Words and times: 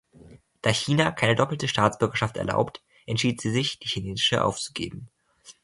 Da 0.63 0.71
China 0.71 1.11
keine 1.11 1.35
doppelte 1.35 1.67
Staatsbürgerschaft 1.67 2.35
erlaubt, 2.37 2.81
entschied 3.05 3.39
sie 3.39 3.51
sich, 3.51 3.77
die 3.77 3.87
chinesische 3.87 4.43
aufzugeben. 4.43 5.09